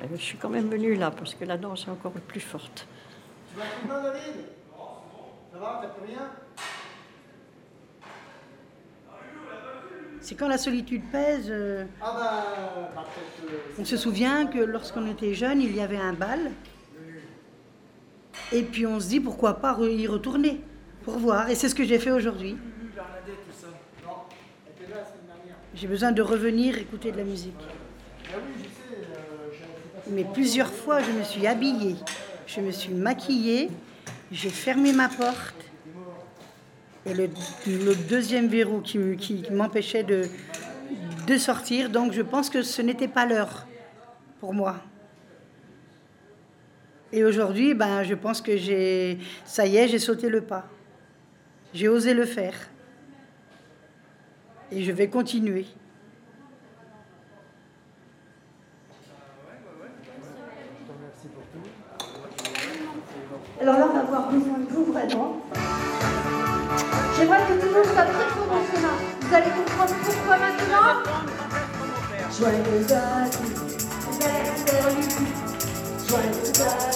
Mais 0.00 0.08
je 0.16 0.22
suis 0.22 0.38
quand 0.38 0.48
même 0.48 0.70
venue 0.70 0.94
là 0.94 1.10
parce 1.10 1.34
que 1.34 1.44
la 1.44 1.58
danse 1.58 1.86
est 1.86 1.90
encore 1.90 2.12
plus 2.12 2.40
forte. 2.40 2.86
Tu 3.52 3.58
vas 3.58 3.64
bien, 3.84 4.02
David? 4.02 4.46
Ça 5.52 5.58
va, 5.58 5.80
t'as 5.82 5.88
plus 5.88 6.06
rien? 6.12 6.30
C'est 10.22 10.34
quand 10.34 10.48
la 10.48 10.56
solitude 10.56 11.02
pèse. 11.12 11.48
euh, 11.50 11.84
Ah 12.00 12.14
bah, 12.16 12.46
bah, 12.94 13.04
euh, 13.44 13.58
on 13.78 13.84
se 13.84 13.98
souvient 13.98 14.46
que 14.46 14.58
lorsqu'on 14.60 15.06
était 15.10 15.34
jeune, 15.34 15.60
il 15.60 15.76
y 15.76 15.80
avait 15.82 15.98
un 15.98 16.14
bal. 16.14 16.52
Et 18.50 18.62
puis 18.62 18.86
on 18.86 18.98
se 18.98 19.08
dit 19.08 19.20
pourquoi 19.20 19.60
pas 19.60 19.76
y 19.80 20.06
retourner 20.06 20.62
pour 21.04 21.18
voir. 21.18 21.50
Et 21.50 21.54
c'est 21.54 21.68
ce 21.68 21.74
que 21.74 21.84
j'ai 21.84 21.98
fait 21.98 22.10
aujourd'hui. 22.12 22.56
Bernadette, 22.94 23.34
tout 23.46 23.52
ça. 23.60 23.66
Non, 24.06 24.22
elle 24.66 24.72
était 24.84 24.92
là 24.94 25.00
la 25.00 25.04
semaine 25.06 25.26
dernière. 25.26 25.56
J'ai 25.84 25.90
besoin 25.90 26.12
de 26.12 26.22
revenir 26.22 26.78
écouter 26.78 27.12
de 27.12 27.18
la 27.18 27.24
musique. 27.24 27.60
Mais 30.08 30.24
plusieurs 30.24 30.72
fois, 30.72 31.02
je 31.02 31.10
me 31.10 31.22
suis 31.22 31.46
habillée, 31.46 31.96
je 32.46 32.62
me 32.62 32.70
suis 32.70 32.94
maquillée, 32.94 33.68
j'ai 34.32 34.48
fermé 34.48 34.94
ma 34.94 35.10
porte. 35.10 35.62
Et 37.04 37.12
le, 37.12 37.28
deuxième 38.08 38.48
verrou 38.48 38.80
qui 38.80 39.44
m'empêchait 39.50 40.04
de, 40.04 40.22
de 41.26 41.36
sortir, 41.36 41.90
donc 41.90 42.12
je 42.14 42.22
pense 42.22 42.48
que 42.48 42.62
ce 42.62 42.80
n'était 42.80 43.06
pas 43.06 43.26
l'heure 43.26 43.66
pour 44.40 44.54
moi. 44.54 44.76
Et 47.12 47.24
aujourd'hui, 47.24 47.74
ben, 47.74 48.04
je 48.04 48.14
pense 48.14 48.40
que 48.40 48.56
j'ai, 48.56 49.18
ça 49.44 49.66
y 49.66 49.76
est, 49.76 49.88
j'ai 49.88 49.98
sauté 49.98 50.30
le 50.30 50.40
pas. 50.40 50.66
J'ai 51.74 51.88
osé 51.88 52.14
le 52.14 52.24
faire. 52.24 52.54
Et 54.70 54.82
je 54.82 54.92
vais 54.92 55.08
continuer. 55.08 55.66
Alors 63.60 63.78
là, 63.78 63.86
on 63.90 63.94
va 63.94 64.00
avoir 64.00 64.30
besoin 64.30 64.58
de 64.58 64.66
vous 64.70 64.92
vraiment. 64.92 65.36
J'aimerais 67.16 67.38
que 67.46 67.60
tout 67.60 67.66
le 67.66 67.72
monde 67.72 67.84
soit 67.84 68.04
très 68.04 68.28
fort 68.30 68.46
dans 68.46 68.64
ce 68.66 68.76
main. 68.82 68.96
Vous 69.20 69.34
allez 69.34 69.50
comprendre 69.50 69.94
pourquoi 70.04 70.36
maintenant 70.38 71.02
Joyeux 72.36 72.64
anniversaire. 72.64 73.30
Joyeux 76.08 76.30
anniversaire, 76.30 76.93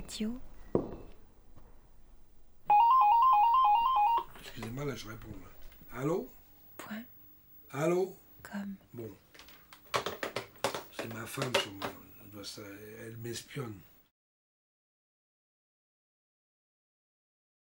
Radio. 0.00 0.40
Excusez-moi, 4.40 4.84
là, 4.86 4.94
je 4.96 5.08
réponds. 5.08 5.28
là. 5.42 5.98
Allô? 6.00 6.28
Point. 6.78 7.04
Allô? 7.72 8.16
Comme. 8.42 8.76
Bon. 8.94 9.10
C'est 10.96 11.12
ma 11.12 11.26
femme, 11.26 11.52
sûrement. 11.56 11.86
Elle 13.04 13.16
m'espionne. 13.18 13.78